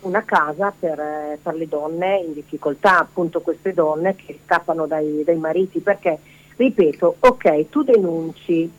[0.00, 5.36] una, casa per, per, le donne in difficoltà, appunto queste donne che scappano dai, dai
[5.36, 6.18] mariti, perché,
[6.56, 8.70] ripeto, ok, tu denunci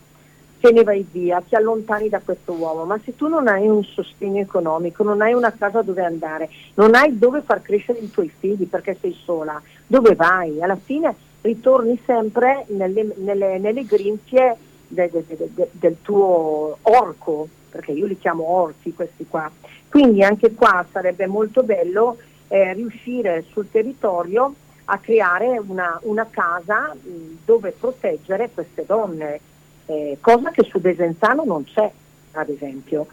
[0.59, 3.83] te ne vai via, ti allontani da questo uomo, ma se tu non hai un
[3.83, 8.31] sostegno economico, non hai una casa dove andare, non hai dove far crescere i tuoi
[8.39, 10.61] figli perché sei sola, dove vai?
[10.61, 14.55] Alla fine ritorni sempre nelle, nelle, nelle grinfie
[14.87, 19.49] de, de, de, del tuo orco, perché io li chiamo orti questi qua.
[19.89, 22.17] Quindi anche qua sarebbe molto bello
[22.47, 24.53] eh, riuscire sul territorio
[24.85, 29.39] a creare una, una casa mh, dove proteggere queste donne
[29.87, 31.89] eh, cosa che su Desenzano non c'è,
[32.31, 33.07] ad esempio.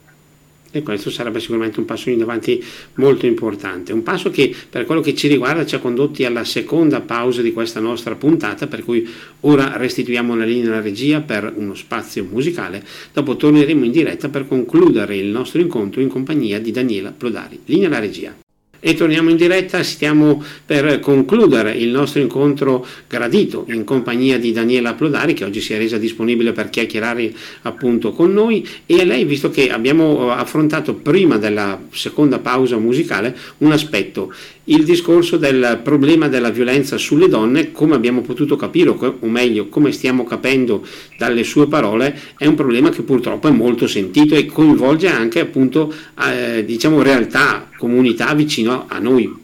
[0.71, 2.63] E questo sarebbe sicuramente un passo in avanti
[2.95, 7.01] molto importante, un passo che per quello che ci riguarda ci ha condotti alla seconda
[7.01, 9.09] pausa di questa nostra puntata, per cui
[9.43, 12.83] ora restituiamo la linea alla regia per uno spazio musicale,
[13.13, 17.61] dopo torneremo in diretta per concludere il nostro incontro in compagnia di Daniela Plodari.
[17.67, 18.35] Linea alla regia
[18.87, 24.93] e torniamo in diretta, stiamo per concludere il nostro incontro gradito in compagnia di Daniela
[24.93, 28.69] Plodari che oggi si è resa disponibile per chiacchierare appunto con noi.
[28.85, 34.31] E a lei visto che abbiamo affrontato prima della seconda pausa musicale un aspetto
[34.65, 39.93] il discorso del problema della violenza sulle donne, come abbiamo potuto capire, o meglio, come
[39.93, 40.87] stiamo capendo
[41.19, 45.93] dalle sue parole, è un problema che purtroppo è molto sentito e coinvolge anche appunto
[46.19, 49.43] eh, diciamo realtà, comunità vicino a noi.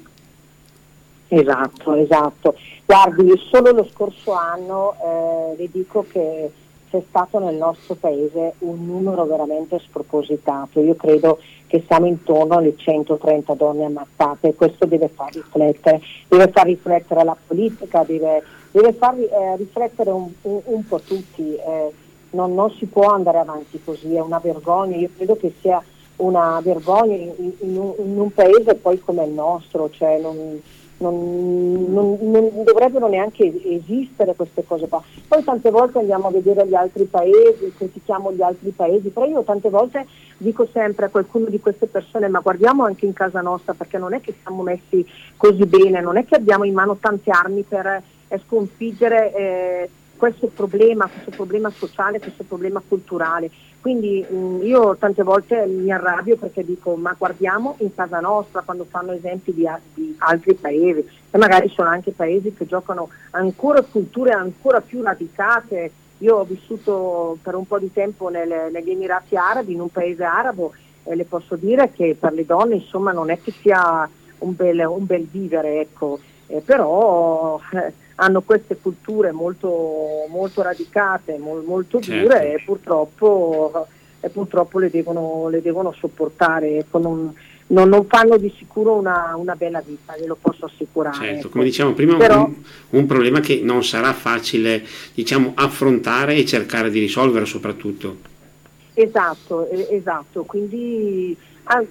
[1.29, 2.55] Esatto, esatto.
[2.87, 6.51] Guardi, solo lo scorso anno eh, le dico che
[6.91, 10.81] c'è stato nel nostro paese un numero veramente spropositato.
[10.81, 16.51] Io credo che siamo intorno alle 130 donne ammazzate e questo deve far riflettere, deve
[16.51, 21.55] far riflettere la politica, deve, deve far eh, riflettere un, un, un, po' tutti.
[21.55, 21.93] Eh,
[22.31, 24.97] non, non, si può andare avanti così, è una vergogna.
[24.97, 25.81] Io credo che sia
[26.21, 30.61] una vergogna in, in, in, un, paese poi come il nostro, cioè non,
[30.99, 35.03] non, non, non, dovrebbero neanche esistere queste cose qua.
[35.27, 39.43] Poi tante volte andiamo a vedere gli altri paesi, critichiamo gli altri paesi, però io
[39.43, 40.07] tante volte
[40.37, 44.15] dico sempre a qualcuno di queste persone ma guardiamo anche in casa nostra perché non
[44.15, 45.07] è che siamo messi
[45.37, 50.49] così bene, non è che abbiamo in mano tante armi per eh, sconfiggere eh, questo
[50.49, 53.51] problema, questo problema sociale, questo problema culturale.
[53.81, 58.63] Quindi mh, mm, io tante volte mi arrabbio perché dico ma guardiamo in casa nostra
[58.63, 63.83] quando fanno esempi di, di altri paesi e magari sono anche paesi che giocano ancora
[63.83, 65.93] culture ancora più radicate.
[66.19, 70.23] Io ho vissuto per un po' di tempo nelle, negli Emirati Arabi, in un paese
[70.23, 74.07] arabo, e le posso dire che per le donne insomma non è che sia
[74.41, 76.19] un bel, un bel vivere, ecco.
[76.47, 82.23] eh, però eh, hanno queste culture molto, molto radicate, mol, molto certo.
[82.23, 83.87] dure e purtroppo,
[84.21, 86.77] e purtroppo le, devono, le, devono, sopportare.
[86.77, 87.35] Ecco, non,
[87.69, 91.17] non, non, fanno di sicuro una, una, bella vita, glielo posso assicurare.
[91.17, 91.49] Certo, ecco.
[91.49, 92.55] come diciamo prima, Però, un,
[92.91, 98.29] un, problema che non sarà facile diciamo, affrontare e cercare di risolvere soprattutto.
[98.93, 101.35] Esatto, esatto, quindi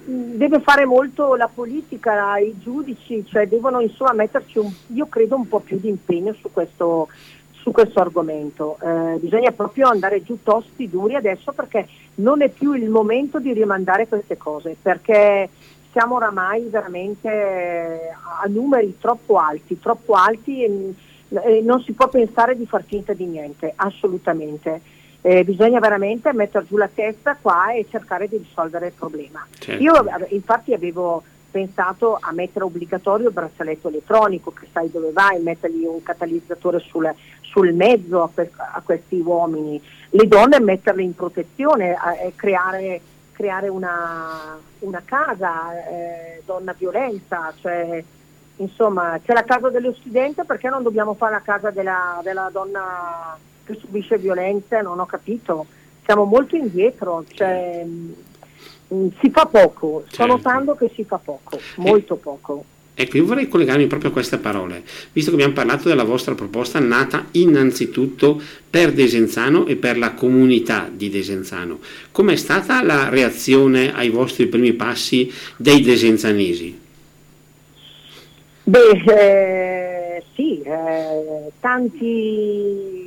[0.04, 5.48] deve fare molto la politica, i giudici, cioè devono insomma metterci un, io credo un
[5.48, 7.08] po' più di impegno su questo,
[7.52, 8.76] su questo argomento.
[8.82, 13.52] Eh, bisogna proprio andare giù tosti duri adesso perché non è più il momento di
[13.52, 15.48] rimandare queste cose, perché
[15.92, 18.10] siamo oramai veramente
[18.42, 20.94] a numeri troppo alti, troppo alti e,
[21.28, 26.66] e non si può pensare di far finta di niente, assolutamente eh, bisogna veramente mettere
[26.66, 29.46] giù la testa qua e cercare di risolvere il problema.
[29.58, 29.82] Certo.
[29.82, 29.92] Io
[30.28, 36.02] infatti avevo pensato a mettere obbligatorio il braccialetto elettronico, che sai dove vai, mettergli un
[36.02, 42.32] catalizzatore sul, sul mezzo a, que- a, questi uomini, le donne metterle in protezione, eh,
[42.36, 43.00] creare,
[43.32, 48.02] creare una, una, casa, eh, donna violenza, cioè,
[48.56, 53.36] insomma c'è la casa dello studente perché non dobbiamo fare la casa della, della donna
[53.70, 55.66] che subisce violenze, non ho capito,
[56.04, 58.14] siamo molto indietro, cioè, mh,
[58.94, 60.32] mm, si fa poco, sto certo.
[60.32, 62.64] notando che si fa poco, molto poco.
[62.92, 66.80] Ecco, io vorrei collegarmi proprio a queste parole, visto che abbiamo parlato della vostra proposta
[66.80, 71.78] nata innanzitutto per Desenzano e per la comunità di Desenzano.
[72.12, 76.78] Com'è stata la reazione ai vostri primi passi dei desenzanesi?
[78.64, 82.99] Beh, eh, sì, eh, tanti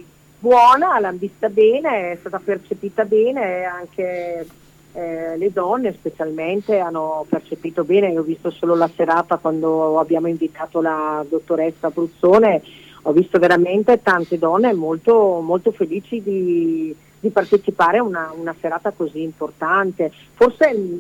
[0.44, 4.46] buona, l'hanno vista bene, è stata percepita bene, anche
[4.92, 10.28] eh, le donne specialmente hanno percepito bene, io ho visto solo la serata quando abbiamo
[10.28, 12.62] invitato la dottoressa Bruzzone,
[13.04, 18.92] ho visto veramente tante donne molto, molto felici di, di partecipare a una, una, serata
[18.92, 20.12] così importante.
[20.34, 21.00] Forse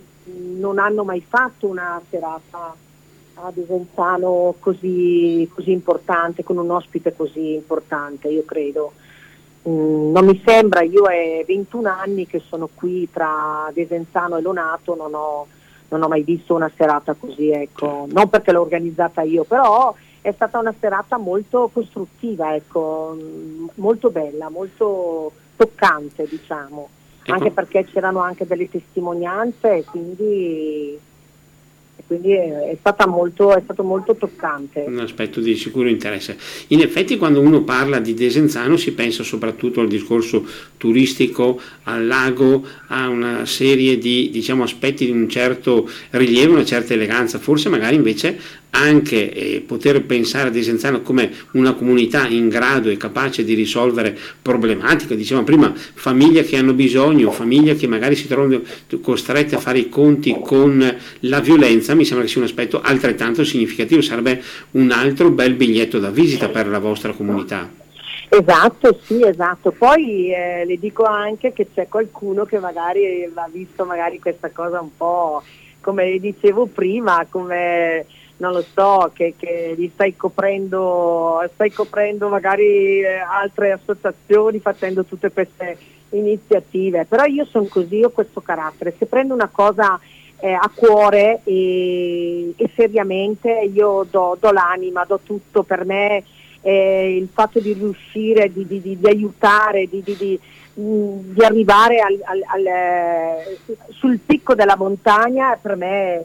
[0.58, 2.74] non hanno mai fatto una serata
[3.36, 8.94] a Desenzano così, così importante, con un ospite così importante, io credo.
[9.68, 14.96] Mm, non mi sembra, io è 21 anni che sono qui tra Desenzano e Lonato,
[14.96, 15.48] non ho,
[15.90, 18.06] non ho mai visto una serata così, ecco.
[18.10, 23.18] non perché l'ho organizzata io, però è stata una serata molto costruttiva, ecco,
[23.76, 26.90] molto bella, molto toccante diciamo,
[27.22, 27.34] ecco.
[27.34, 31.00] anche perché c'erano anche delle testimonianze, quindi
[32.06, 34.84] quindi è, molto, è, stato molto toccante.
[34.88, 36.38] Un aspetto di sicuro interesse.
[36.68, 40.46] In effetti quando uno parla di Desenzano si pensa soprattutto al discorso
[40.78, 46.94] turistico, al lago, a una serie di diciamo, aspetti di un certo rilievo, una certa
[46.94, 48.38] eleganza, forse magari invece
[48.76, 54.18] anche eh, poter pensare a Desenzano come una comunità in grado e capace di risolvere
[54.42, 58.62] problematiche, dicevamo prima, famiglie che hanno bisogno, famiglie che magari si trovano
[59.02, 63.44] costrette a fare i conti con la violenza, mi sembra che sia un aspetto altrettanto
[63.44, 67.70] significativo, sarebbe un altro bel biglietto da visita per la vostra comunità.
[68.30, 69.72] Esatto, sì, esatto.
[69.72, 74.82] Poi eh, le dico anche che c'è qualcuno che magari ha visto magari questa cosa
[74.82, 75.44] un po'
[75.80, 78.06] come dicevo prima, come
[78.44, 85.06] non lo so, che, che gli stai coprendo, stai coprendo magari eh, altre associazioni facendo
[85.06, 85.78] tutte queste
[86.10, 89.98] iniziative, però io sono così, ho questo carattere, se prendo una cosa
[90.42, 95.64] eh, a cuore e, e, seriamente io do, do, l'anima, do tutto.
[95.64, 96.26] Per me,
[96.60, 100.04] eh, il fatto di riuscire, di, di, di, di aiutare, di,
[100.76, 103.58] di arrivare al, al, al,
[103.90, 106.24] sul picco della montagna per me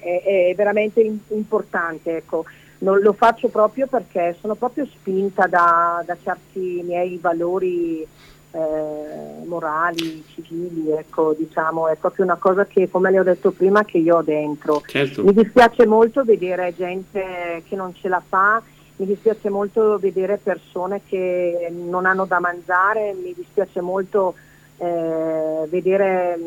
[0.00, 2.16] è, è veramente importante.
[2.16, 2.44] Ecco.
[2.78, 8.04] Non lo faccio proprio perché sono proprio spinta da, da certi miei valori
[8.52, 13.84] eh, morali, civili, ecco, diciamo, è proprio una cosa che, come le ho detto prima,
[13.84, 14.82] che io ho dentro.
[14.86, 15.22] Certo.
[15.24, 18.62] Mi dispiace molto vedere gente che non ce la fa,
[19.02, 24.34] mi dispiace molto vedere persone che non hanno da mangiare, mi dispiace molto
[24.78, 26.38] eh, vedere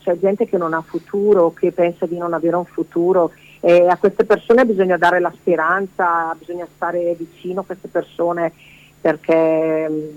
[0.00, 3.98] c'è gente che non ha futuro, che pensa di non avere un futuro e a
[3.98, 8.52] queste persone bisogna dare la speranza, bisogna stare vicino a queste persone
[8.98, 10.12] perché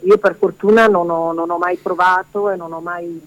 [0.00, 3.20] io per fortuna non ho, non ho mai provato e non ho mai,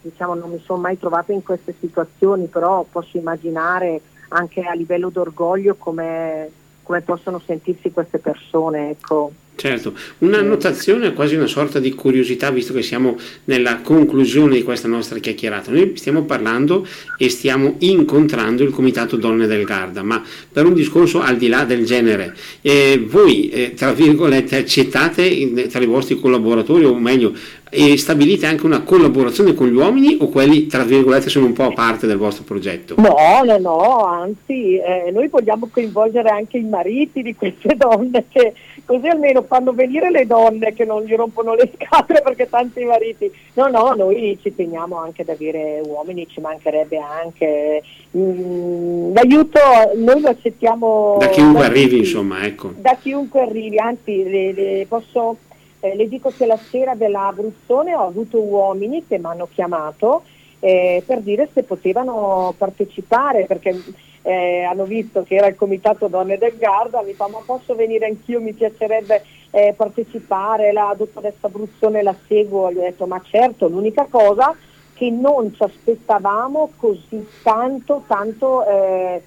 [0.00, 5.10] diciamo, non mi sono mai trovata in queste situazioni, però posso immaginare anche a livello
[5.10, 6.50] d'orgoglio come,
[6.84, 8.90] come possono sentirsi queste persone.
[8.90, 9.32] Ecco.
[9.56, 14.88] Certo, una notazione, quasi una sorta di curiosità, visto che siamo nella conclusione di questa
[14.88, 15.70] nostra chiacchierata.
[15.70, 16.86] Noi stiamo parlando
[17.16, 21.64] e stiamo incontrando il Comitato Donne del Garda, ma per un discorso al di là
[21.64, 27.32] del genere, eh, voi, eh, tra virgolette, accettate tra i vostri collaboratori, o meglio,
[27.70, 31.64] e stabilite anche una collaborazione con gli uomini o quelli, tra virgolette, sono un po'
[31.64, 32.94] a parte del vostro progetto?
[32.98, 38.52] No, no, no, anzi, eh, noi vogliamo coinvolgere anche i mariti di queste donne, che
[38.84, 43.30] così almeno fanno venire le donne che non gli rompono le scatole perché tanti mariti.
[43.54, 47.82] No, no, noi ci teniamo anche ad avere uomini, ci mancherebbe anche.
[48.16, 49.60] Mm, l'aiuto
[49.96, 51.16] noi lo accettiamo.
[51.18, 52.72] Da chiunque da arrivi, insomma, ecco.
[52.76, 55.36] Da chiunque arrivi, anzi, le, le posso
[55.84, 60.22] eh, le dico che la sera della Abruzzone ho avuto uomini che mi hanno chiamato
[60.60, 63.78] eh, per dire se potevano partecipare perché
[64.26, 68.06] eh, hanno visto che era il comitato donne del Garda, mi fa ma posso venire
[68.06, 73.68] anch'io, mi piacerebbe eh, partecipare, la dottoressa Abruzzone la seguo, gli ho detto ma certo,
[73.68, 74.56] l'unica cosa
[74.94, 79.22] che non ci aspettavamo così tanto, tanto eh,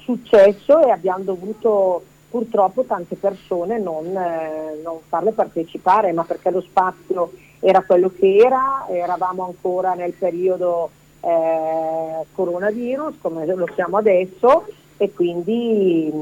[0.00, 6.60] successo e abbiamo dovuto purtroppo tante persone non, eh, non, farle partecipare, ma perché lo
[6.60, 10.90] spazio era quello che era, eravamo ancora nel periodo
[11.20, 14.66] eh, coronavirus come lo siamo adesso
[14.96, 16.12] e quindi,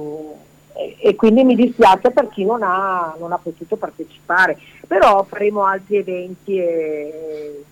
[1.01, 5.97] e quindi mi dispiace per chi non ha, non ha, potuto partecipare, però faremo altri
[5.97, 7.65] eventi e,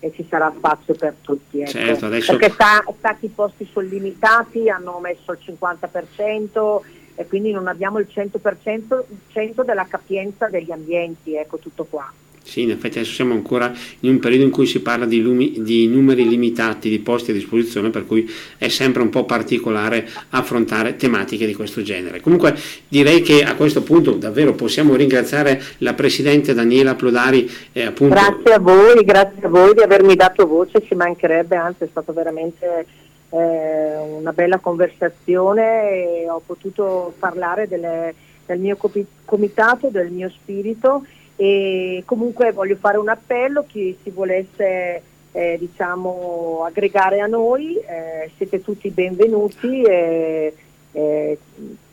[0.00, 1.60] e ci sarà spazio per tutti.
[1.60, 1.70] Ecco.
[1.70, 2.36] Certo, adesso...
[2.36, 6.80] Perché sta, stati posti sono limitati, hanno messo il 50%,
[7.14, 12.08] e quindi non abbiamo il 100% della capienza degli ambienti, ecco tutto qua.
[12.48, 13.70] Sì, in effetti adesso siamo ancora
[14.00, 17.34] in un periodo in cui si parla di, lumi, di, numeri limitati di posti a
[17.34, 18.26] disposizione, per cui
[18.56, 22.20] è sempre un po' particolare affrontare tematiche di questo genere.
[22.20, 22.56] Comunque
[22.88, 27.50] direi che a questo punto davvero possiamo ringraziare la Presidente Daniela Plodari.
[27.72, 28.14] Eh, appunto...
[28.14, 32.14] Grazie a voi, grazie a voi di avermi dato voce, ci mancherebbe, anzi è stato
[32.14, 32.86] veramente
[33.28, 38.14] eh, una bella conversazione e ho potuto parlare delle,
[38.46, 38.78] del mio
[39.26, 41.04] comitato, del mio spirito
[41.40, 48.28] e comunque voglio fare un appello, chi si volesse eh, diciamo, aggregare a noi, eh,
[48.36, 50.52] siete tutti benvenuti eh,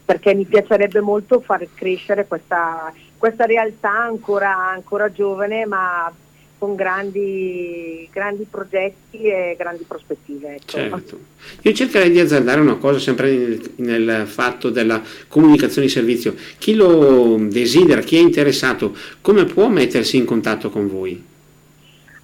[0.03, 6.11] perché mi piacerebbe molto far crescere questa, questa realtà ancora, ancora giovane ma
[6.57, 10.55] con grandi, grandi, progetti e grandi prospettive.
[10.55, 10.63] Ecco.
[10.65, 11.19] Certo.
[11.61, 16.35] Io cercherei di azzardare una cosa sempre nel, nel, fatto della comunicazione di servizio.
[16.57, 21.33] Chi lo desidera, chi è interessato, come può mettersi in contatto con voi?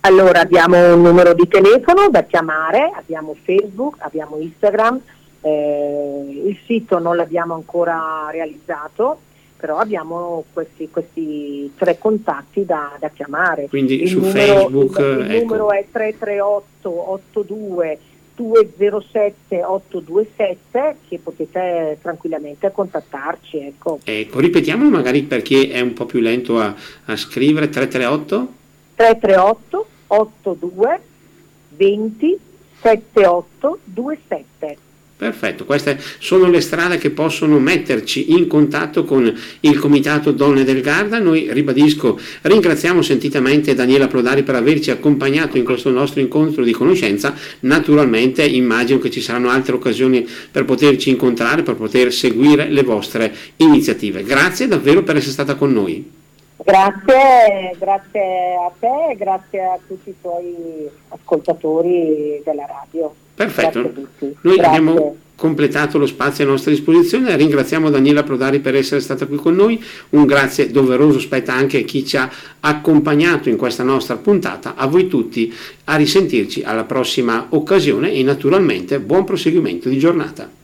[0.04, 5.00] Allora abbiamo un numero di telefono da chiamare, abbiamo Facebook, abbiamo Instagram,
[5.42, 9.20] eh, il sito non l'abbiamo ancora realizzato,
[9.62, 13.68] però abbiamo questi, questi tre contatti da, da chiamare.
[13.70, 14.98] Quindi il su numero, Facebook...
[14.98, 15.42] Il, il ecco.
[15.44, 18.00] numero è 338 82
[18.36, 23.58] 207 827 che potete tranquillamente contattarci.
[23.60, 26.74] Ecco, ecco ripetiamolo magari per chi è un po' più lento a,
[27.06, 28.54] a scrivere 338
[28.96, 31.02] 338 82
[31.78, 32.40] 20
[32.82, 34.78] 78 27
[35.22, 40.82] Perfetto, queste sono le strade che possono metterci in contatto con il Comitato Donne del
[40.82, 41.20] Garda.
[41.20, 47.36] Noi, ribadisco, ringraziamo sentitamente Daniela Plodari per averci accompagnato in questo nostro incontro di conoscenza.
[47.60, 53.32] Naturalmente immagino che ci saranno altre occasioni per poterci incontrare, per poter seguire le vostre
[53.58, 54.24] iniziative.
[54.24, 56.20] Grazie davvero per essere stata con noi.
[56.64, 63.14] Grazie, grazie a te e grazie a tutti i tuoi ascoltatori della radio.
[63.42, 63.92] Perfetto,
[64.42, 64.66] noi Grazie.
[64.66, 69.56] abbiamo completato lo spazio a nostra disposizione, ringraziamo Daniela Prodari per essere stata qui con
[69.56, 72.30] noi, un grazie doveroso spetta anche a chi ci ha
[72.60, 75.52] accompagnato in questa nostra puntata, a voi tutti,
[75.86, 80.61] a risentirci alla prossima occasione e naturalmente buon proseguimento di giornata.